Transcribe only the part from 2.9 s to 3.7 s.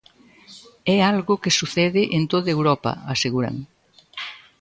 aseguran.